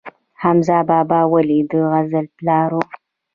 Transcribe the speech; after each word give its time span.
حمزه 0.41 0.77
بابا 0.89 1.19
ولې 1.33 1.59
د 1.69 1.71
غزل 1.91 2.25
پلار 2.37 2.69
و؟ 2.75 2.79